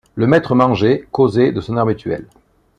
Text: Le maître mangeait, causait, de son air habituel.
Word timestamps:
Le 0.15 0.25
maître 0.25 0.55
mangeait, 0.55 1.07
causait, 1.11 1.51
de 1.51 1.61
son 1.61 1.77
air 1.77 1.83
habituel. 1.83 2.25